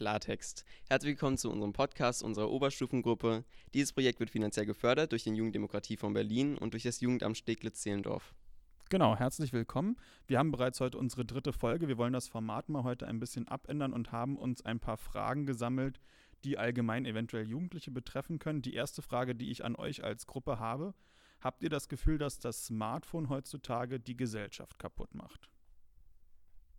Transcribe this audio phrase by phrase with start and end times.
[0.00, 0.64] Klartext.
[0.88, 3.44] Herzlich willkommen zu unserem Podcast unserer Oberstufengruppe.
[3.74, 8.34] Dieses Projekt wird finanziell gefördert durch den Jugenddemokratiefonds Berlin und durch das Jugendamt Steglitz-Zehlendorf.
[8.88, 9.98] Genau, herzlich willkommen.
[10.26, 11.86] Wir haben bereits heute unsere dritte Folge.
[11.86, 15.44] Wir wollen das Format mal heute ein bisschen abändern und haben uns ein paar Fragen
[15.44, 16.00] gesammelt,
[16.44, 18.62] die allgemein eventuell Jugendliche betreffen können.
[18.62, 20.94] Die erste Frage, die ich an euch als Gruppe habe,
[21.42, 25.50] habt ihr das Gefühl, dass das Smartphone heutzutage die Gesellschaft kaputt macht?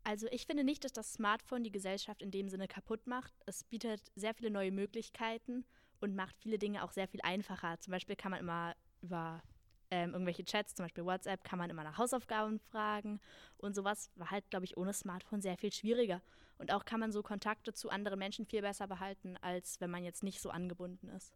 [0.03, 3.33] Also ich finde nicht, dass das Smartphone die Gesellschaft in dem Sinne kaputt macht.
[3.45, 5.63] Es bietet sehr viele neue Möglichkeiten
[5.99, 7.79] und macht viele Dinge auch sehr viel einfacher.
[7.79, 9.43] Zum Beispiel kann man immer über
[9.91, 13.19] ähm, irgendwelche Chats, zum Beispiel WhatsApp, kann man immer nach Hausaufgaben fragen
[13.57, 16.21] und sowas war halt, glaube ich, ohne Smartphone sehr viel schwieriger.
[16.57, 20.03] Und auch kann man so Kontakte zu anderen Menschen viel besser behalten, als wenn man
[20.03, 21.35] jetzt nicht so angebunden ist.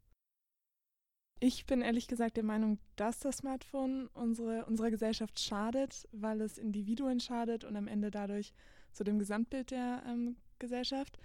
[1.40, 6.58] Ich bin ehrlich gesagt der Meinung, dass das Smartphone unsere, unserer Gesellschaft schadet, weil es
[6.58, 8.54] Individuen schadet und am Ende dadurch
[8.94, 11.20] zu dem Gesamtbild der ähm, Gesellschaft.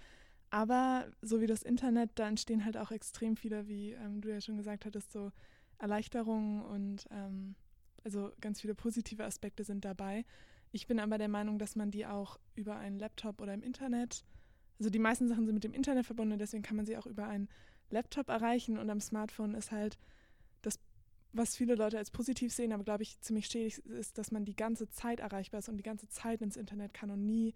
[0.49, 4.41] Aber so wie das Internet, da entstehen halt auch extrem viele, wie ähm, du ja
[4.41, 5.31] schon gesagt hattest, so
[5.77, 7.55] Erleichterungen und ähm,
[8.03, 10.25] also ganz viele positive Aspekte sind dabei.
[10.73, 14.25] Ich bin aber der Meinung, dass man die auch über einen Laptop oder im Internet,
[14.77, 17.27] also die meisten Sachen sind mit dem Internet verbunden, deswegen kann man sie auch über
[17.27, 17.47] einen
[17.91, 19.97] Laptop erreichen und am Smartphone ist halt
[20.61, 20.79] das,
[21.33, 24.55] was viele Leute als positiv sehen, aber glaube ich ziemlich schädlich ist, dass man die
[24.55, 27.53] ganze Zeit erreichbar ist und die ganze Zeit ins Internet kann und nie,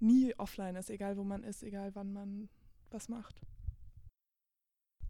[0.00, 2.48] nie offline ist, egal wo man ist, egal wann man
[2.90, 3.40] was macht.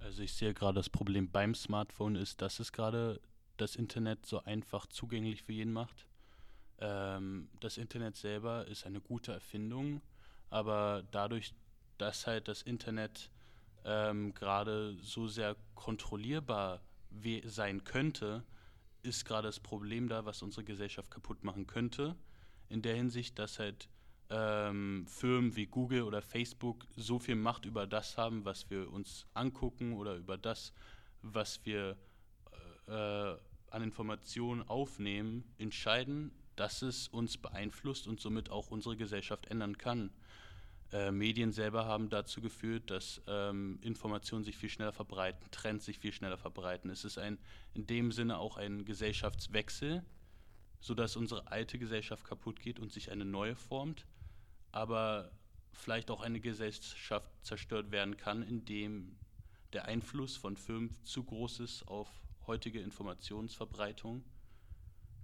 [0.00, 3.20] Also ich sehe gerade das Problem beim Smartphone ist, dass es gerade
[3.56, 6.06] das Internet so einfach zugänglich für jeden macht.
[6.80, 10.00] Ähm, das Internet selber ist eine gute Erfindung,
[10.50, 11.52] aber dadurch,
[11.98, 13.30] dass halt das Internet
[13.88, 16.82] ähm, gerade so sehr kontrollierbar
[17.44, 18.44] sein könnte,
[19.02, 22.14] ist gerade das Problem da, was unsere Gesellschaft kaputt machen könnte.
[22.68, 23.88] In der Hinsicht, dass halt
[24.28, 29.26] ähm, Firmen wie Google oder Facebook so viel Macht über das haben, was wir uns
[29.32, 30.74] angucken oder über das,
[31.22, 31.96] was wir
[32.88, 33.38] äh, äh
[33.70, 40.10] an Informationen aufnehmen, entscheiden, dass es uns beeinflusst und somit auch unsere Gesellschaft ändern kann.
[40.90, 45.98] Äh, Medien selber haben dazu geführt, dass ähm, Informationen sich viel schneller verbreiten, Trends sich
[45.98, 46.90] viel schneller verbreiten.
[46.90, 47.38] Es ist ein,
[47.74, 50.02] in dem Sinne auch ein Gesellschaftswechsel,
[50.80, 54.06] sodass unsere alte Gesellschaft kaputt geht und sich eine neue formt,
[54.72, 55.30] aber
[55.72, 59.18] vielleicht auch eine Gesellschaft zerstört werden kann, indem
[59.74, 62.08] der Einfluss von Firmen zu groß ist auf
[62.46, 64.24] heutige Informationsverbreitung,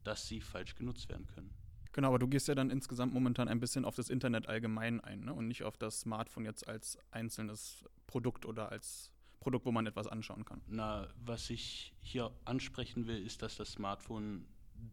[0.03, 1.64] dass sie falsch genutzt werden können.
[1.95, 5.21] Genau, aber du gehst ja dann insgesamt momentan ein bisschen auf das Internet allgemein ein
[5.27, 5.33] ne?
[5.33, 10.09] und nicht auf das Smartphone jetzt als einzelnes Produkt oder als Produkt, wo man etwas
[10.09, 10.61] anschauen kann.
[10.67, 14.45] Na, was ich hier ansprechen will, ist, dass das Smartphone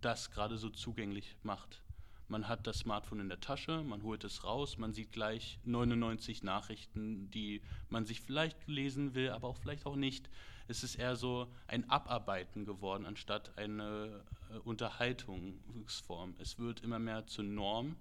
[0.02, 1.82] das gerade so zugänglich macht.
[2.28, 6.44] Man hat das Smartphone in der Tasche, man holt es raus, man sieht gleich 99
[6.44, 10.30] Nachrichten, die man sich vielleicht lesen will, aber auch vielleicht auch nicht
[10.68, 16.36] ist es eher so ein Abarbeiten geworden, anstatt eine äh, Unterhaltungsform.
[16.38, 17.96] Es wird immer mehr zur Norm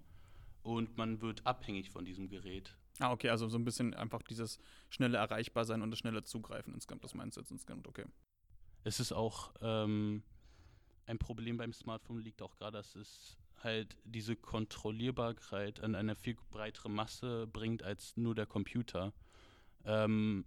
[0.62, 2.76] und man wird abhängig von diesem Gerät.
[2.98, 4.58] Ah, okay, also so ein bisschen einfach dieses
[4.90, 8.04] schnelle Erreichbarsein und das schnelle Zugreifen insgesamt, das meinst du jetzt insgesamt, okay.
[8.84, 10.22] Es ist auch ähm,
[11.06, 16.36] ein Problem beim Smartphone liegt auch gerade, dass es halt diese Kontrollierbarkeit an eine viel
[16.50, 19.12] breitere Masse bringt als nur der Computer.
[19.84, 20.44] Ähm,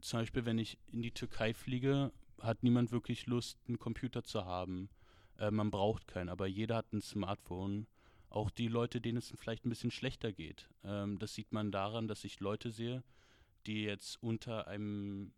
[0.00, 4.44] zum Beispiel, wenn ich in die Türkei fliege, hat niemand wirklich Lust, einen Computer zu
[4.44, 4.88] haben.
[5.38, 7.86] Äh, man braucht keinen, aber jeder hat ein Smartphone.
[8.28, 10.68] Auch die Leute, denen es vielleicht ein bisschen schlechter geht.
[10.84, 13.02] Ähm, das sieht man daran, dass ich Leute sehe,
[13.66, 15.32] die jetzt unter einem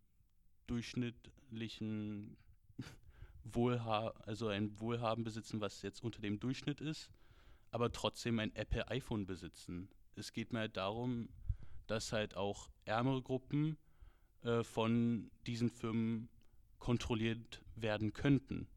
[0.67, 2.37] durchschnittlichen
[3.43, 7.09] Wohlhaben, also ein Wohlhaben besitzen, was jetzt unter dem Durchschnitt ist,
[7.71, 9.89] aber trotzdem ein Apple iPhone besitzen.
[10.15, 11.29] Es geht mir halt darum,
[11.87, 13.77] dass halt auch ärmere Gruppen
[14.43, 16.29] äh, von diesen Firmen
[16.79, 18.67] kontrolliert werden könnten.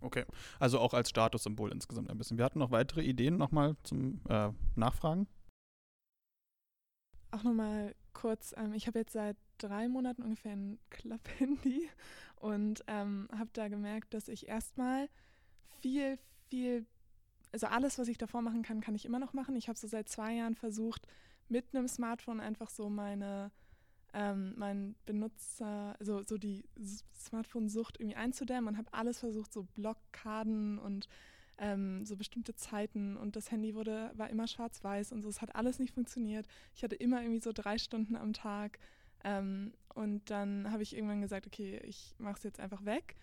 [0.00, 0.24] Okay,
[0.58, 2.38] also auch als Statussymbol insgesamt ein bisschen.
[2.38, 5.26] Wir hatten noch weitere Ideen nochmal zum äh, Nachfragen.
[7.32, 11.88] Auch nochmal kurz, ähm, ich habe jetzt seit drei Monaten ungefähr ein Klapp-Handy
[12.36, 15.08] und ähm, habe da gemerkt, dass ich erstmal
[15.80, 16.18] viel,
[16.48, 16.86] viel,
[17.52, 19.54] also alles, was ich davor machen kann, kann ich immer noch machen.
[19.56, 21.06] Ich habe so seit zwei Jahren versucht,
[21.48, 23.50] mit einem Smartphone einfach so meine
[24.12, 26.64] ähm, mein Benutzer, also so die
[27.14, 31.08] Smartphone-Sucht irgendwie einzudämmen und habe alles versucht, so Blockaden und
[31.58, 35.54] ähm, so bestimmte Zeiten und das Handy wurde, war immer schwarz-weiß und so, es hat
[35.54, 36.46] alles nicht funktioniert.
[36.74, 38.78] Ich hatte immer irgendwie so drei Stunden am Tag
[39.24, 43.16] ähm, und dann habe ich irgendwann gesagt, okay, ich mache es jetzt einfach weg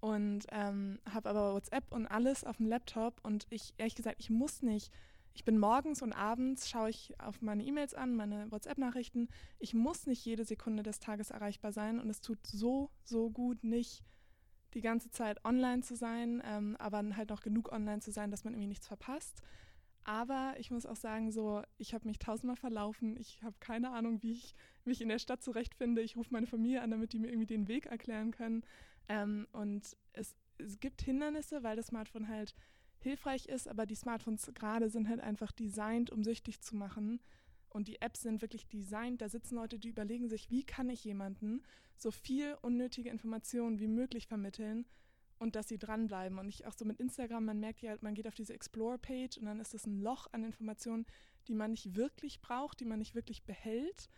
[0.00, 4.30] und ähm, habe aber WhatsApp und alles auf dem Laptop und ich, ehrlich gesagt, ich
[4.30, 4.92] muss nicht
[5.34, 9.28] ich bin morgens und abends, schaue ich auf meine E-Mails an, meine WhatsApp-Nachrichten.
[9.58, 13.62] Ich muss nicht jede Sekunde des Tages erreichbar sein und es tut so, so gut,
[13.64, 14.04] nicht
[14.74, 18.44] die ganze Zeit online zu sein, ähm, aber halt noch genug online zu sein, dass
[18.44, 19.42] man irgendwie nichts verpasst.
[20.04, 23.16] Aber ich muss auch sagen, so, ich habe mich tausendmal verlaufen.
[23.18, 24.54] Ich habe keine Ahnung, wie ich
[24.84, 26.00] mich in der Stadt zurechtfinde.
[26.02, 28.64] Ich rufe meine Familie an, damit die mir irgendwie den Weg erklären können.
[29.08, 32.54] Ähm, und es, es gibt Hindernisse, weil das Smartphone halt
[33.02, 37.20] hilfreich ist, aber die Smartphones gerade sind halt einfach designt, um süchtig zu machen.
[37.68, 39.20] Und die Apps sind wirklich designt.
[39.20, 41.62] Da sitzen Leute, die überlegen sich, wie kann ich jemanden
[41.96, 44.86] so viel unnötige Informationen wie möglich vermitteln
[45.38, 46.38] und dass sie dranbleiben.
[46.38, 49.46] Und ich auch so mit Instagram, man merkt ja, man geht auf diese Explore-Page und
[49.46, 51.06] dann ist das ein Loch an Informationen,
[51.48, 54.08] die man nicht wirklich braucht, die man nicht wirklich behält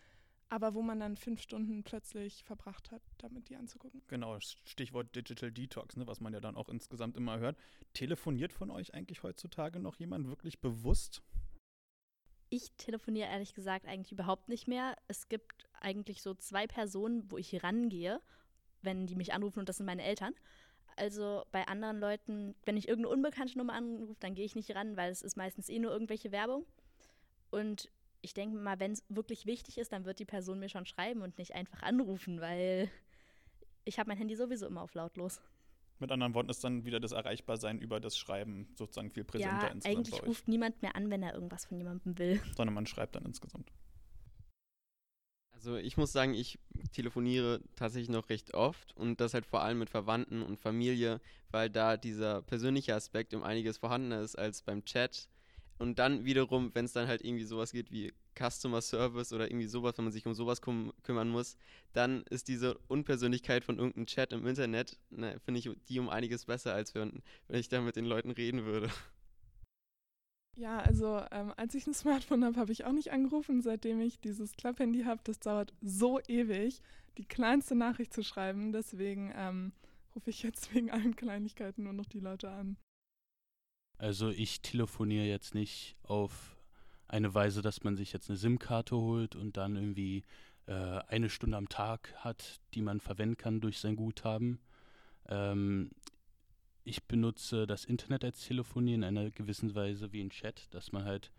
[0.52, 4.02] aber wo man dann fünf Stunden plötzlich verbracht hat, damit die anzugucken.
[4.08, 7.56] Genau, Stichwort Digital Detox, ne, was man ja dann auch insgesamt immer hört.
[7.94, 11.22] Telefoniert von euch eigentlich heutzutage noch jemand wirklich bewusst?
[12.50, 14.94] Ich telefoniere ehrlich gesagt eigentlich überhaupt nicht mehr.
[15.08, 18.20] Es gibt eigentlich so zwei Personen, wo ich rangehe,
[18.82, 20.34] wenn die mich anrufen und das sind meine Eltern.
[20.96, 24.98] Also bei anderen Leuten, wenn ich irgendeine unbekannte Nummer anrufe, dann gehe ich nicht ran,
[24.98, 26.66] weil es ist meistens eh nur irgendwelche Werbung.
[27.50, 27.90] Und
[28.22, 31.22] ich denke mal, wenn es wirklich wichtig ist, dann wird die Person mir schon schreiben
[31.22, 32.88] und nicht einfach anrufen, weil
[33.84, 35.40] ich habe mein Handy sowieso immer auf lautlos.
[35.98, 39.72] Mit anderen Worten ist dann wieder das Erreichbarsein über das Schreiben sozusagen viel präsenter ja,
[39.72, 42.40] insgesamt eigentlich ruft niemand mehr an, wenn er irgendwas von jemandem will.
[42.56, 43.70] Sondern man schreibt dann insgesamt.
[45.52, 46.58] Also ich muss sagen, ich
[46.92, 51.20] telefoniere tatsächlich noch recht oft und das halt vor allem mit Verwandten und Familie,
[51.52, 55.28] weil da dieser persönliche Aspekt um einiges vorhandener ist als beim Chat.
[55.82, 59.66] Und dann wiederum, wenn es dann halt irgendwie sowas geht wie Customer Service oder irgendwie
[59.66, 61.56] sowas, wenn man sich um sowas küm kümmern muss,
[61.92, 66.44] dann ist diese Unpersönlichkeit von irgendeinem Chat im Internet, ne, finde ich die um einiges
[66.44, 68.90] besser, als wenn, wenn ich da mit den Leuten reden würde.
[70.54, 73.60] Ja, also ähm, als ich ein Smartphone habe, habe ich auch nicht angerufen.
[73.60, 76.80] Seitdem ich dieses Klapphandy habe, das dauert so ewig,
[77.18, 78.70] die kleinste Nachricht zu schreiben.
[78.70, 79.72] Deswegen ähm,
[80.14, 82.76] rufe ich jetzt wegen allen Kleinigkeiten nur noch die Leute an.
[84.02, 86.56] Also ich telefoniere jetzt nicht auf
[87.06, 90.24] eine Weise, dass man sich jetzt eine SIM-Karte holt und dann irgendwie
[90.66, 90.72] äh,
[91.06, 94.58] eine Stunde am Tag hat, die man verwenden kann durch sein Guthaben.
[95.28, 95.92] Ähm,
[96.82, 101.04] ich benutze das Internet als Telefonieren in einer gewissen Weise wie ein Chat, dass man
[101.04, 101.30] halt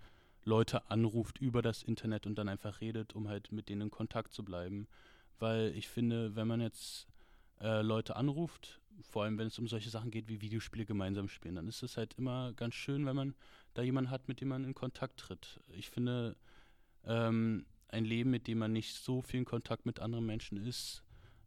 [0.45, 4.31] Leute anruft über das Internet und dann einfach redet, um halt mit denen in Kontakt
[4.31, 4.87] zu bleiben.
[5.37, 7.07] Weil ich finde, wenn man jetzt
[7.59, 11.55] äh, Leute anruft, vor allem wenn es um solche Sachen geht wie Videospiele gemeinsam spielen,
[11.55, 13.35] dann ist es halt immer ganz schön, wenn man
[13.73, 15.59] da jemanden hat, mit dem man in Kontakt tritt.
[15.69, 16.35] Ich finde,
[17.05, 21.03] ähm, ein Leben, mit dem man nicht so viel in Kontakt mit anderen Menschen ist,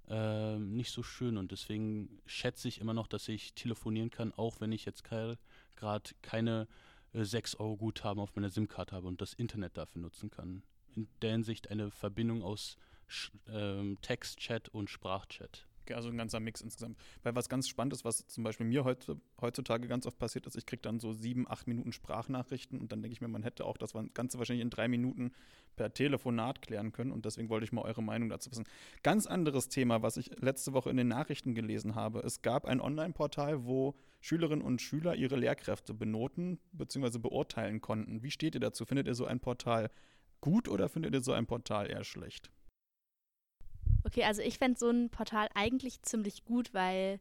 [0.09, 1.37] äh, nicht so schön.
[1.37, 5.39] Und deswegen schätze ich immer noch, dass ich telefonieren kann, auch wenn ich jetzt gerade
[6.23, 6.69] keine
[7.13, 10.63] äh, 6 Euro Guthaben auf meiner SIM-Karte habe und das Internet dafür nutzen kann.
[10.95, 12.77] In der Hinsicht eine Verbindung aus
[13.09, 16.99] Sch ähm, Text-Chat und Sprachchat also ein ganzer Mix insgesamt.
[17.23, 20.67] Weil was ganz spannend ist, was zum Beispiel mir heutzutage ganz oft passiert ist, ich
[20.67, 23.77] kriege dann so sieben, acht Minuten Sprachnachrichten und dann denke ich mir, man hätte auch
[23.77, 25.33] das Ganze wahrscheinlich in drei Minuten
[25.77, 28.65] per Telefonat klären können und deswegen wollte ich mal eure Meinung dazu wissen.
[29.03, 32.21] Ganz anderes Thema, was ich letzte Woche in den Nachrichten gelesen habe.
[32.21, 37.19] Es gab ein Online-Portal, wo Schülerinnen und Schüler ihre Lehrkräfte benoten bzw.
[37.19, 38.23] beurteilen konnten.
[38.23, 38.87] Wie steht ihr dazu?
[38.87, 39.91] Findet ihr so ein Portal
[40.41, 42.51] gut oder findet ihr so ein Portal eher schlecht?
[44.07, 47.19] Okay, also ich fände so ein Portal eigentlich ziemlich gut, weil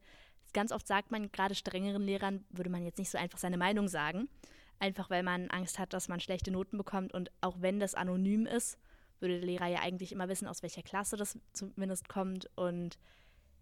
[0.54, 3.88] ganz oft sagt man, gerade strengeren Lehrern würde man jetzt nicht so einfach seine Meinung
[3.88, 4.30] sagen.
[4.78, 7.12] Einfach weil man Angst hat, dass man schlechte Noten bekommt.
[7.12, 8.78] Und auch wenn das anonym ist,
[9.20, 12.52] würde der Lehrer ja eigentlich immer wissen, aus welcher Klasse das zumindest kommt.
[12.56, 13.00] Und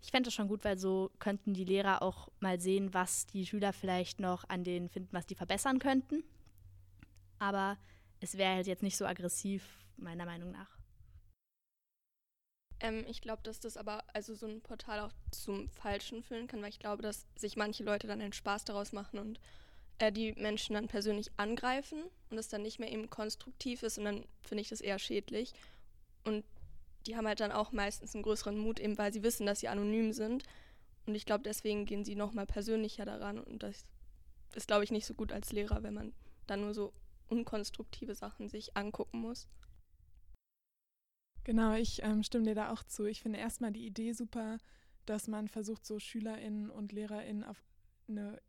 [0.02, 3.46] ich fände das schon gut, weil so könnten die Lehrer auch mal sehen, was die
[3.46, 6.26] Schüler vielleicht noch an denen finden, was die verbessern könnten.
[7.40, 7.78] Aber
[8.20, 9.64] es wäre halt jetzt nicht so aggressiv,
[9.96, 10.73] meiner Meinung nach.
[12.84, 16.62] Ähm, ich glaube, dass das aber also so ein Portal auch zum Falschen führen kann,
[16.62, 19.40] weil ich glaube, dass sich manche Leute dann einen Spaß daraus machen und
[20.00, 24.04] äh, die Menschen dann persönlich angreifen und es dann nicht mehr eben konstruktiv ist und
[24.04, 25.54] dann finde ich das eher schädlich.
[26.26, 26.44] Und
[27.08, 29.70] die haben halt dann auch meistens einen größeren Mut, eben weil sie wissen, dass sie
[29.70, 30.44] anonym sind.
[31.06, 33.40] Und ich glaube, deswegen gehen sie nochmal persönlicher daran.
[33.40, 33.86] Und das
[34.56, 36.14] ist, glaube ich, nicht so gut als Lehrer, wenn man
[36.48, 36.94] dann nur so
[37.30, 39.48] unkonstruktive Sachen sich angucken muss.
[41.44, 43.06] Genau, ich ähm, stimme dir da auch zu.
[43.06, 44.58] Ich finde erstmal die Idee super,
[45.06, 47.62] dass man versucht, so SchülerInnen und LehrerInnen auf
[48.08, 48.42] eine,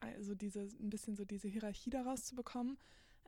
[0.00, 2.78] also diese, ein bisschen so diese Hierarchie daraus zu bekommen.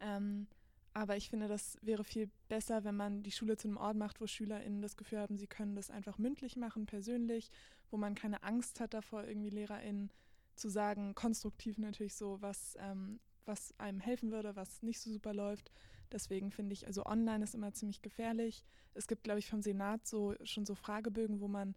[0.01, 0.47] Ähm,
[0.93, 4.21] aber ich finde, das wäre viel besser, wenn man die Schule zu einem Ort macht,
[4.21, 7.51] wo SchülerInnen das Gefühl haben, sie können das einfach mündlich machen, persönlich,
[7.91, 10.11] wo man keine Angst hat davor, irgendwie LehrerInnen
[10.57, 15.33] zu sagen, konstruktiv natürlich so, was, ähm, was einem helfen würde, was nicht so super
[15.33, 15.71] läuft.
[16.13, 18.65] Deswegen finde ich, also online ist immer ziemlich gefährlich.
[18.95, 21.75] Es gibt, glaube ich, vom Senat so schon so Fragebögen, wo man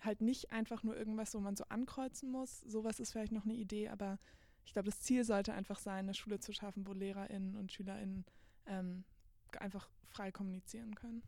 [0.00, 2.60] halt nicht einfach nur irgendwas, wo man so ankreuzen muss.
[2.60, 4.18] Sowas ist vielleicht noch eine Idee, aber
[4.64, 8.24] ich glaube, das Ziel sollte einfach sein, eine Schule zu schaffen, wo LehrerInnen und SchülerInnen
[8.66, 9.04] ähm,
[9.58, 11.22] einfach frei kommunizieren können.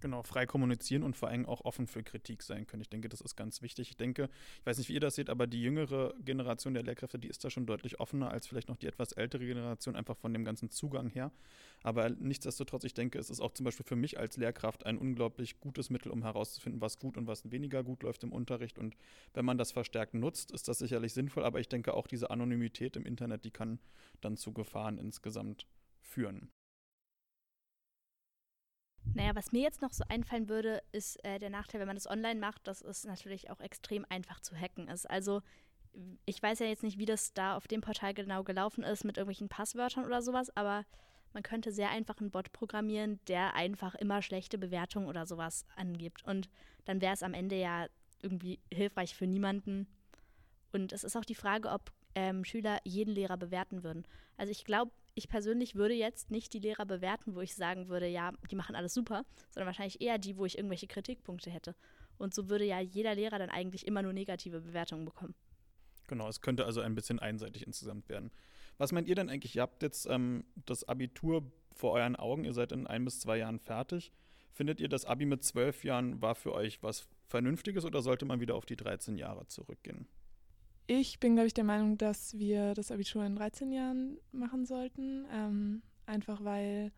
[0.00, 2.82] Genau, frei kommunizieren und vor allem auch offen für Kritik sein können.
[2.82, 3.90] Ich denke, das ist ganz wichtig.
[3.90, 4.28] Ich denke,
[4.60, 7.44] ich weiß nicht, wie ihr das seht, aber die jüngere Generation der Lehrkräfte, die ist
[7.44, 10.70] da schon deutlich offener als vielleicht noch die etwas ältere Generation, einfach von dem ganzen
[10.70, 11.32] Zugang her.
[11.82, 15.58] Aber nichtsdestotrotz, ich denke, es ist auch zum Beispiel für mich als Lehrkraft ein unglaublich
[15.58, 18.78] gutes Mittel, um herauszufinden, was gut und was weniger gut läuft im Unterricht.
[18.78, 18.96] Und
[19.34, 21.44] wenn man das verstärkt nutzt, ist das sicherlich sinnvoll.
[21.44, 23.80] Aber ich denke auch, diese Anonymität im Internet, die kann
[24.20, 25.66] dann zu Gefahren insgesamt
[26.00, 26.50] führen.
[29.14, 32.08] Naja, was mir jetzt noch so einfallen würde, ist äh, der Nachteil, wenn man das
[32.08, 35.08] online macht, dass es natürlich auch extrem einfach zu hacken ist.
[35.08, 35.42] Also
[36.26, 39.16] ich weiß ja jetzt nicht, wie das da auf dem Portal genau gelaufen ist mit
[39.16, 40.84] irgendwelchen Passwörtern oder sowas, aber
[41.32, 46.24] man könnte sehr einfach einen Bot programmieren, der einfach immer schlechte Bewertungen oder sowas angibt.
[46.24, 46.48] Und
[46.84, 47.86] dann wäre es am Ende ja
[48.22, 49.86] irgendwie hilfreich für niemanden.
[50.72, 54.06] Und es ist auch die Frage, ob ähm, Schüler jeden Lehrer bewerten würden.
[54.36, 58.06] Also ich glaube, ich persönlich würde jetzt nicht die Lehrer bewerten, wo ich sagen würde,
[58.06, 61.74] ja, die machen alles super, sondern wahrscheinlich eher die, wo ich irgendwelche Kritikpunkte hätte.
[62.18, 65.34] Und so würde ja jeder Lehrer dann eigentlich immer nur negative Bewertungen bekommen.
[66.06, 68.30] Genau, es könnte also ein bisschen einseitig insgesamt werden.
[68.78, 69.56] Was meint ihr denn eigentlich?
[69.56, 73.38] Ihr habt jetzt ähm, das Abitur vor euren Augen, ihr seid in ein bis zwei
[73.38, 74.12] Jahren fertig.
[74.52, 78.40] Findet ihr, das Abi mit zwölf Jahren war für euch was Vernünftiges oder sollte man
[78.40, 80.06] wieder auf die 13 Jahre zurückgehen?
[80.90, 85.26] Ich bin, glaube ich, der Meinung, dass wir das Abitur in 13 Jahren machen sollten.
[85.30, 86.92] Ähm, einfach weil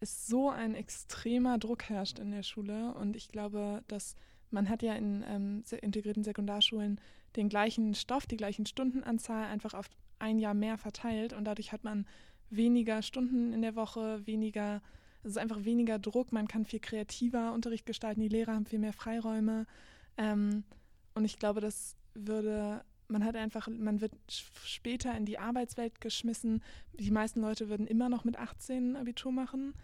[0.00, 2.94] es so ein extremer Druck herrscht in der Schule.
[2.94, 4.16] Und ich glaube, dass
[4.50, 6.98] man hat ja in ähm, integrierten Sekundarschulen
[7.36, 11.34] den gleichen Stoff, die gleichen Stundenanzahl einfach auf ein Jahr mehr verteilt.
[11.34, 12.06] Und dadurch hat man
[12.48, 14.80] weniger Stunden in der Woche, weniger,
[15.24, 16.32] es ist einfach weniger Druck.
[16.32, 18.22] Man kann viel kreativer Unterricht gestalten.
[18.22, 19.66] Die Lehrer haben viel mehr Freiräume.
[20.16, 20.64] Ähm,
[21.14, 26.62] und ich glaube, dass würde, man hat einfach, man wird später in die Arbeitswelt geschmissen.
[26.94, 29.74] Die meisten Leute würden immer noch mit 18 Abitur machen.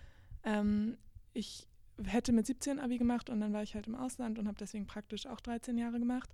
[0.42, 0.96] Ähm,
[1.32, 1.66] ich
[2.02, 4.86] hätte mit 17 Abi gemacht und dann war ich halt im Ausland und habe deswegen
[4.86, 6.30] praktisch auch 13 Jahre gemacht.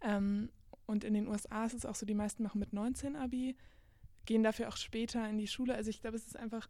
[0.00, 0.50] Ähm,
[0.86, 3.56] und in den USA ist es auch so, die meisten machen mit 19 Abi,
[4.26, 5.74] gehen dafür auch später in die Schule.
[5.74, 6.68] Also ich glaube, es ist einfach,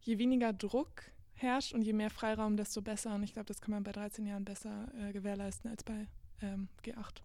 [0.00, 3.14] je weniger Druck herrscht und je mehr Freiraum, desto besser.
[3.14, 6.06] Und ich glaube, das kann man bei 13 Jahren besser äh, gewährleisten als bei
[6.42, 7.22] ähm, G8.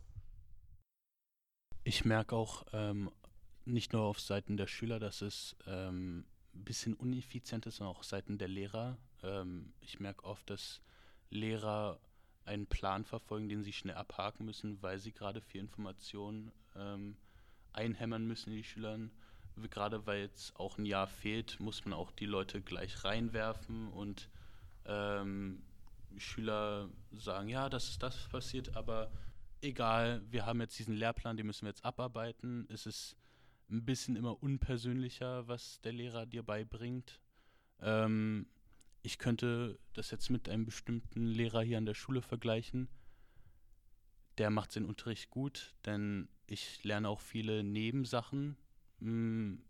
[1.89, 3.09] Ich merke auch ähm,
[3.65, 8.03] nicht nur auf Seiten der Schüler, dass es ähm, ein bisschen uneffizient ist, sondern auch
[8.03, 8.99] Seiten der Lehrer.
[9.23, 10.83] Ähm, ich merke oft, dass
[11.31, 11.99] Lehrer
[12.45, 17.17] einen Plan verfolgen, den sie schnell abhaken müssen, weil sie gerade viel Informationen ähm,
[17.73, 19.09] einhämmern müssen, die Schülern.
[19.71, 24.29] Gerade weil jetzt auch ein Jahr fehlt, muss man auch die Leute gleich reinwerfen und
[24.85, 25.63] ähm,
[26.17, 29.09] Schüler sagen, ja, das ist das passiert, aber
[29.61, 32.67] egal, wir haben jetzt diesen Lehrplan, den müssen wir jetzt abarbeiten.
[32.69, 33.15] Es ist
[33.69, 37.19] ein bisschen immer unpersönlicher, was der Lehrer dir beibringt.
[37.81, 38.47] Ähm,
[39.01, 42.89] ich könnte das jetzt mit einem bestimmten Lehrer hier an der Schule vergleichen.
[44.37, 48.57] Der macht seinen Unterricht gut, denn ich lerne auch viele Nebensachen,
[48.99, 49.63] hm,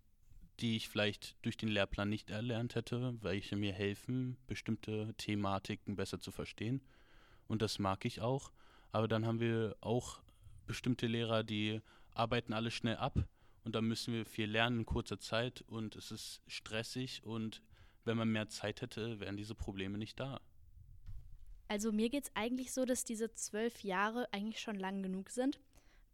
[0.60, 6.20] die ich vielleicht durch den Lehrplan nicht erlernt hätte, welche mir helfen, bestimmte Thematiken besser
[6.20, 6.82] zu verstehen.
[7.48, 8.52] Und das mag ich auch.
[8.92, 10.20] Aber dann haben wir auch
[10.66, 11.82] bestimmte Lehrer, die
[12.14, 13.18] arbeiten alles schnell ab
[13.64, 17.62] und da müssen wir viel lernen in kurzer Zeit und es ist stressig und
[18.06, 20.42] wenn man mehr Zeit hätte, wären diese Probleme nicht da.
[21.68, 25.60] Also mir geht es eigentlich so, dass diese zwölf Jahre eigentlich schon lang genug sind.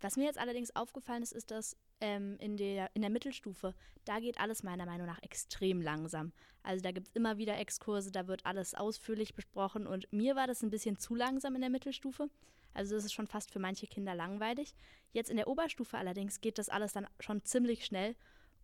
[0.01, 3.73] Was mir jetzt allerdings aufgefallen ist, ist, dass ähm, in, der, in der Mittelstufe,
[4.05, 6.31] da geht alles meiner Meinung nach extrem langsam.
[6.63, 10.47] Also da gibt es immer wieder Exkurse, da wird alles ausführlich besprochen und mir war
[10.47, 12.29] das ein bisschen zu langsam in der Mittelstufe.
[12.73, 14.75] Also das ist schon fast für manche Kinder langweilig.
[15.13, 18.15] Jetzt in der Oberstufe allerdings geht das alles dann schon ziemlich schnell.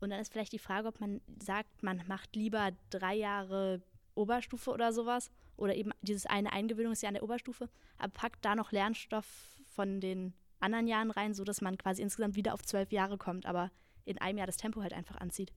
[0.01, 3.81] Und dann ist vielleicht die Frage, ob man sagt, man macht lieber drei Jahre
[4.15, 8.71] Oberstufe oder sowas oder eben dieses eine Eingewöhnungsjahr in der Oberstufe, aber packt da noch
[8.71, 13.45] Lernstoff von den anderen Jahren rein, sodass man quasi insgesamt wieder auf zwölf Jahre kommt,
[13.45, 13.71] aber
[14.05, 15.51] in einem Jahr das Tempo halt einfach anzieht.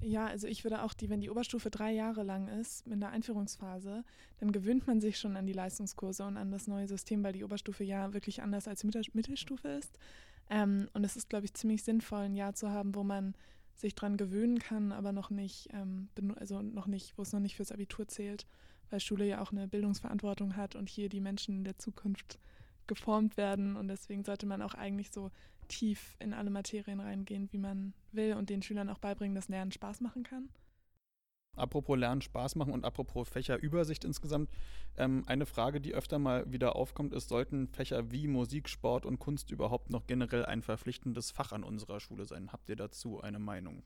[0.00, 3.10] Ja, also ich würde auch, die, wenn die Oberstufe drei Jahre lang ist, in der
[3.10, 4.04] Einführungsphase,
[4.38, 7.42] dann gewöhnt man sich schon an die Leistungskurse und an das neue System, weil die
[7.42, 9.98] Oberstufe ja wirklich anders als Mittelstufe ist.
[10.50, 13.34] Ähm, und es ist, glaube ich, ziemlich sinnvoll, ein Jahr zu haben, wo man
[13.74, 17.56] sich dran gewöhnen kann, aber noch nicht, ähm, also noch nicht, wo es noch nicht
[17.56, 18.46] fürs Abitur zählt,
[18.90, 22.38] weil Schule ja auch eine Bildungsverantwortung hat und hier die Menschen der Zukunft
[22.88, 25.30] geformt werden und deswegen sollte man auch eigentlich so
[25.68, 29.72] tief in alle Materien reingehen, wie man will und den Schülern auch beibringen, dass Lernen
[29.72, 30.48] Spaß machen kann.
[31.56, 34.48] Apropos Lernen Spaß machen und apropos Fächerübersicht insgesamt,
[34.96, 39.18] ähm, eine Frage, die öfter mal wieder aufkommt, ist, sollten Fächer wie Musik, Sport und
[39.18, 42.52] Kunst überhaupt noch generell ein verpflichtendes Fach an unserer Schule sein?
[42.52, 43.82] Habt ihr dazu eine Meinung?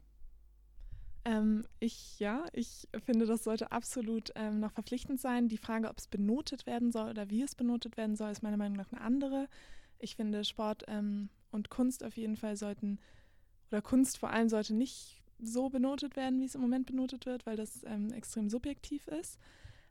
[1.24, 5.48] Ähm, ich ja, ich finde, das sollte absolut ähm, noch verpflichtend sein.
[5.48, 8.56] Die Frage, ob es benotet werden soll oder wie es benotet werden soll, ist meiner
[8.56, 9.48] Meinung nach eine andere.
[9.98, 12.98] Ich finde, Sport ähm, und Kunst auf jeden Fall sollten,
[13.70, 17.46] oder Kunst vor allem sollte nicht so benotet werden, wie es im Moment benotet wird,
[17.46, 19.38] weil das ähm, extrem subjektiv ist.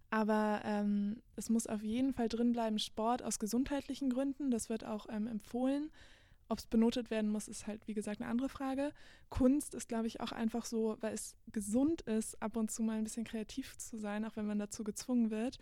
[0.09, 4.51] Aber ähm, es muss auf jeden Fall drin bleiben, Sport aus gesundheitlichen Gründen.
[4.51, 5.89] Das wird auch ähm, empfohlen.
[6.51, 8.91] Ob es benotet werden muss, ist halt, wie gesagt, eine andere Frage.
[9.29, 12.97] Kunst ist, glaube ich, auch einfach so, weil es gesund ist, ab und zu mal
[12.97, 15.59] ein bisschen kreativ zu sein, auch wenn man dazu gezwungen wird.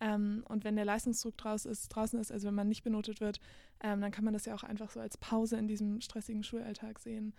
[0.00, 3.38] Ähm, und wenn der Leistungsdruck draus ist, draußen ist, also wenn man nicht benotet wird,
[3.84, 6.98] ähm, dann kann man das ja auch einfach so als Pause in diesem stressigen Schulalltag
[6.98, 7.34] sehen.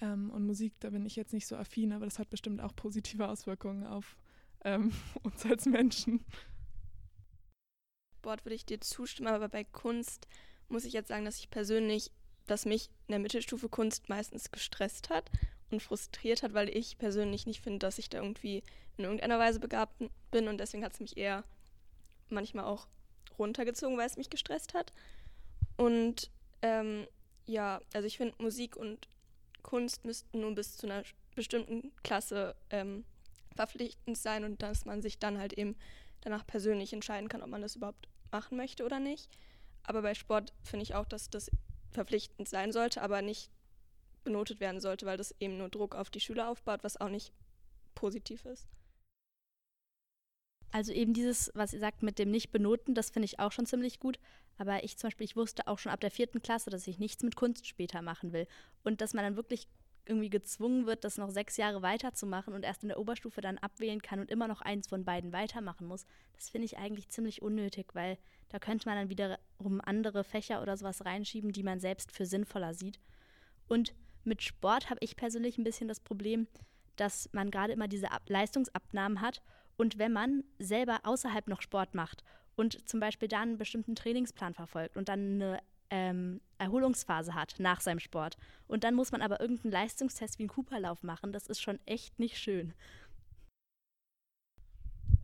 [0.00, 2.74] Ähm, und Musik, da bin ich jetzt nicht so affin, aber das hat bestimmt auch
[2.74, 4.16] positive Auswirkungen auf
[4.64, 6.24] ähm, uns als Menschen.
[8.16, 10.26] Sport würde ich dir zustimmen, aber bei Kunst
[10.68, 12.10] muss ich jetzt sagen, dass ich persönlich
[12.48, 15.30] dass mich in der Mittelstufe Kunst meistens gestresst hat
[15.70, 18.62] und frustriert hat, weil ich persönlich nicht finde, dass ich da irgendwie
[18.96, 21.44] in irgendeiner Weise begabt bin und deswegen hat es mich eher
[22.28, 22.88] manchmal auch
[23.38, 24.92] runtergezogen, weil es mich gestresst hat.
[25.76, 26.30] Und
[26.62, 27.06] ähm,
[27.46, 29.08] ja, also ich finde, Musik und
[29.62, 33.04] Kunst müssten nur bis zu einer bestimmten Klasse ähm,
[33.54, 35.76] verpflichtend sein und dass man sich dann halt eben
[36.20, 39.28] danach persönlich entscheiden kann, ob man das überhaupt machen möchte oder nicht.
[39.84, 41.50] Aber bei Sport finde ich auch, dass das
[41.90, 43.50] verpflichtend sein sollte, aber nicht
[44.24, 47.32] benotet werden sollte, weil das eben nur Druck auf die Schüler aufbaut, was auch nicht
[47.94, 48.68] positiv ist.
[50.70, 54.00] Also eben dieses, was ihr sagt mit dem Nicht-Benoten, das finde ich auch schon ziemlich
[54.00, 54.18] gut.
[54.58, 57.22] Aber ich zum Beispiel, ich wusste auch schon ab der vierten Klasse, dass ich nichts
[57.22, 58.46] mit Kunst später machen will.
[58.84, 59.66] Und dass man dann wirklich
[60.06, 64.00] irgendwie gezwungen wird, das noch sechs Jahre weiterzumachen und erst in der Oberstufe dann abwählen
[64.00, 67.94] kann und immer noch eins von beiden weitermachen muss, das finde ich eigentlich ziemlich unnötig,
[67.94, 72.26] weil da könnte man dann wiederum andere Fächer oder sowas reinschieben, die man selbst für
[72.26, 73.00] sinnvoller sieht.
[73.68, 76.46] Und mit Sport habe ich persönlich ein bisschen das Problem,
[76.96, 79.42] dass man gerade immer diese Ab Leistungsabnahmen hat
[79.76, 82.24] und wenn man selber außerhalb noch Sport macht
[82.56, 87.80] und zum Beispiel dann einen bestimmten Trainingsplan verfolgt und dann eine ähm, Erholungsphase hat nach
[87.80, 88.36] seinem Sport.
[88.66, 91.32] Und dann muss man aber irgendeinen Leistungstest wie einen Cooperlauf machen.
[91.32, 92.74] Das ist schon echt nicht schön.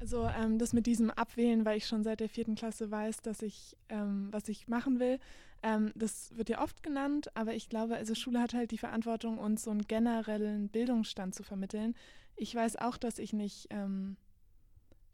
[0.00, 3.42] Also ähm, das mit diesem Abwählen, weil ich schon seit der vierten Klasse weiß, dass
[3.42, 5.18] ich, ähm, was ich machen will,
[5.62, 9.38] ähm, das wird ja oft genannt, aber ich glaube, also Schule hat halt die Verantwortung,
[9.38, 11.94] uns so einen generellen Bildungsstand zu vermitteln.
[12.36, 14.18] Ich weiß auch, dass ich nicht ähm,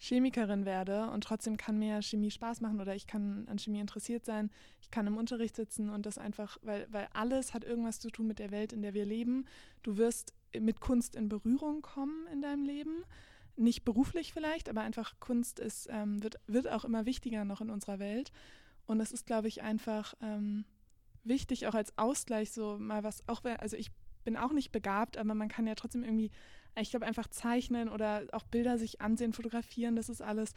[0.03, 4.25] Chemikerin werde und trotzdem kann mir Chemie Spaß machen oder ich kann an Chemie interessiert
[4.25, 8.11] sein, ich kann im Unterricht sitzen und das einfach, weil, weil alles hat irgendwas zu
[8.11, 9.45] tun mit der Welt, in der wir leben.
[9.83, 13.05] Du wirst mit Kunst in Berührung kommen in deinem Leben.
[13.57, 17.69] Nicht beruflich vielleicht, aber einfach Kunst ist, ähm, wird, wird auch immer wichtiger noch in
[17.69, 18.33] unserer Welt.
[18.87, 20.65] Und das ist, glaube ich, einfach ähm,
[21.25, 23.91] wichtig, auch als Ausgleich so mal was, auch also ich
[24.25, 26.31] bin auch nicht begabt, aber man kann ja trotzdem irgendwie
[26.77, 30.53] ich glaube, einfach zeichnen oder auch Bilder sich ansehen, fotografieren, das ist alles,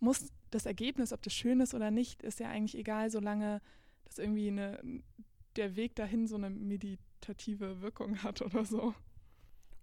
[0.00, 3.60] muss das Ergebnis, ob das schön ist oder nicht, ist ja eigentlich egal, solange
[4.04, 4.80] das irgendwie eine,
[5.56, 8.94] der Weg dahin so eine meditative Wirkung hat oder so.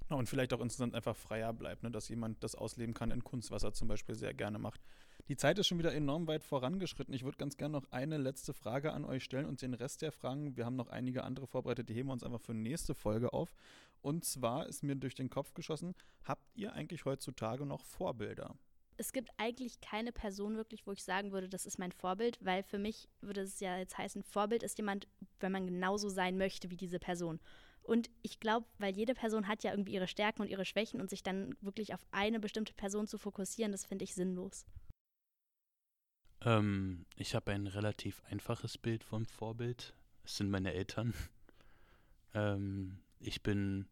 [0.09, 1.89] Und vielleicht auch insgesamt einfach freier bleibt, ne?
[1.89, 4.81] dass jemand das ausleben kann in Kunst, was er zum Beispiel sehr gerne macht.
[5.27, 7.11] Die Zeit ist schon wieder enorm weit vorangeschritten.
[7.11, 10.11] Ich würde ganz gerne noch eine letzte Frage an euch stellen und den Rest der
[10.11, 12.93] Fragen, wir haben noch einige andere vorbereitet, die heben wir uns einfach für die nächste
[12.93, 13.55] Folge auf.
[14.01, 18.55] Und zwar ist mir durch den Kopf geschossen, habt ihr eigentlich heutzutage noch Vorbilder?
[18.97, 22.61] Es gibt eigentlich keine Person wirklich, wo ich sagen würde, das ist mein Vorbild, weil
[22.61, 25.07] für mich würde es ja jetzt heißen, Vorbild ist jemand,
[25.39, 27.39] wenn man genauso sein möchte wie diese Person.
[27.81, 31.09] Und ich glaube, weil jede Person hat ja irgendwie ihre Stärken und ihre Schwächen und
[31.09, 34.67] sich dann wirklich auf eine bestimmte Person zu fokussieren, das finde ich sinnlos.
[36.45, 39.93] Ähm, ich habe ein relativ einfaches Bild vom Vorbild.
[40.23, 41.13] Es sind meine Eltern.
[42.35, 43.87] ähm, ich bin,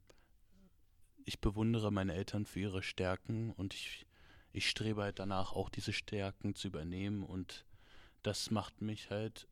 [1.26, 4.06] ich bewundere meine Eltern für ihre Stärken und ich,
[4.52, 7.66] ich strebe halt danach, auch diese Stärken zu übernehmen und
[8.22, 9.48] das macht mich halt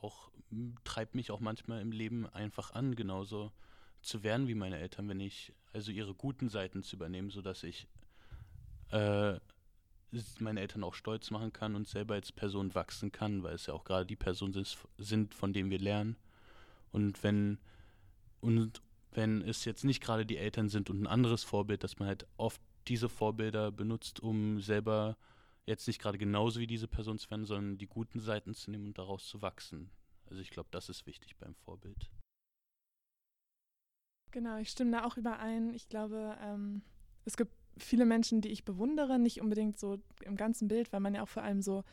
[0.00, 0.30] auch,
[0.84, 3.52] treibt mich auch manchmal im Leben einfach an, genauso
[4.02, 7.88] zu werden wie meine Eltern, wenn ich also ihre guten Seiten zu übernehmen, sodass ich
[8.90, 9.40] äh,
[10.38, 13.74] meine Eltern auch stolz machen kann und selber als Person wachsen kann, weil es ja
[13.74, 14.64] auch gerade die Personen
[14.98, 16.16] sind, von denen wir lernen.
[16.92, 17.58] Und wenn
[18.40, 22.08] und wenn es jetzt nicht gerade die Eltern sind und ein anderes Vorbild, dass man
[22.08, 25.16] halt oft diese Vorbilder benutzt, um selber
[25.66, 28.88] jetzt nicht gerade genauso wie diese Person zu werden, sondern die guten Seiten zu nehmen
[28.88, 29.90] und daraus zu wachsen.
[30.26, 32.10] Also ich glaube, das ist wichtig beim Vorbild.
[34.30, 35.72] Genau, ich stimme da auch überein.
[35.74, 36.82] Ich glaube, ähm,
[37.24, 41.14] es gibt viele Menschen, die ich bewundere, nicht unbedingt so im ganzen Bild, weil man
[41.14, 41.84] ja auch vor allem so,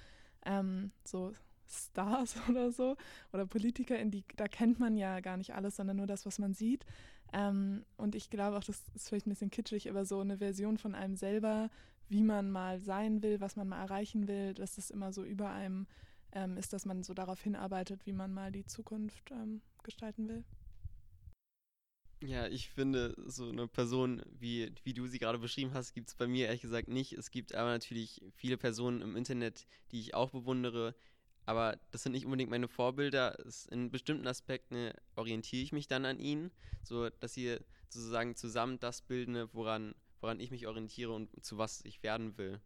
[0.46, 1.34] ähm, so
[1.68, 2.96] Stars oder so
[3.34, 6.40] oder Politiker, in die, da kennt man ja gar nicht alles, sondern nur das, was
[6.40, 6.86] man sieht.
[7.34, 10.78] Ähm, und ich glaube auch, das ist vielleicht ein bisschen kitschig, aber so eine Version
[10.78, 11.70] von einem selber,
[12.10, 15.50] wie man mal sein will, was man mal erreichen will, dass das immer so über
[15.52, 15.88] einem
[16.34, 20.44] ähm, ist, dass man so darauf hinarbeitet, wie man mal die Zukunft ähm, gestalten will.
[22.24, 26.16] Ja, ich finde, so eine Person, wie, wie du sie gerade beschrieben hast, gibt es
[26.16, 27.14] bei mir ehrlich gesagt nicht.
[27.14, 30.96] Es gibt aber natürlich viele Personen im Internet, die ich auch bewundere,
[31.48, 33.38] aber das sind nicht unbedingt meine Vorbilder.
[33.72, 36.52] in bestimmten Aspekten orientiere ich mich dann an ihnen,
[36.84, 37.58] so dass sie
[37.90, 42.62] sozusagen zusammen das bilden, woran, woran ich mich orientiere und zu was ich werden will.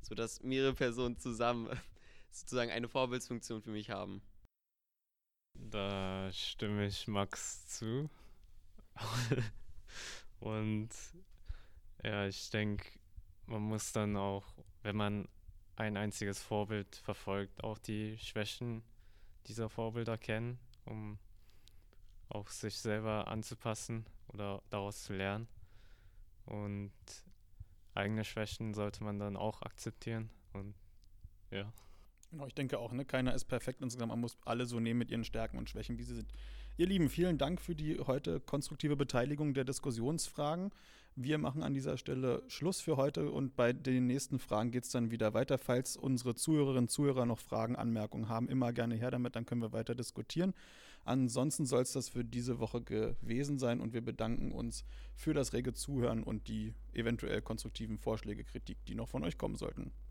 [0.00, 1.68] So dass mehrere Personen zusammen
[2.30, 4.22] sozusagen eine Vorbildsfunktion für mich haben.
[5.70, 8.08] Da stimme ich Max zu.
[10.40, 10.90] Und
[12.02, 12.86] ja, ich denke,
[13.46, 14.44] man muss dann auch,
[14.82, 15.28] wenn man
[15.76, 18.82] ein einziges Vorbild verfolgt, auch die Schwächen
[19.46, 21.18] dieser Vorbilder kennen, um
[22.28, 25.48] auch sich selber anzupassen oder daraus zu lernen.
[26.46, 26.92] Und
[27.94, 30.30] eigene Schwächen sollte man dann auch akzeptieren.
[30.52, 30.74] Und
[31.50, 31.72] ja.
[32.30, 33.04] Genau, ich denke auch, ne?
[33.04, 34.10] keiner ist perfekt insgesamt.
[34.10, 36.32] Man muss alle so nehmen mit ihren Stärken und Schwächen, wie sie sind.
[36.76, 40.72] Ihr Lieben, vielen Dank für die heute konstruktive Beteiligung der Diskussionsfragen.
[41.14, 44.90] Wir machen an dieser Stelle Schluss für heute und bei den nächsten Fragen geht es
[44.90, 45.56] dann wieder weiter.
[45.56, 49.62] Falls unsere Zuhörerinnen und Zuhörer noch Fragen, Anmerkungen haben, immer gerne her damit, dann können
[49.62, 50.52] wir weiter diskutieren.
[51.06, 54.84] Ansonsten soll es das für diese Woche gewesen sein und wir bedanken uns
[55.14, 59.56] für das rege Zuhören und die eventuell konstruktiven Vorschläge, Kritik, die noch von euch kommen
[59.56, 59.92] sollten.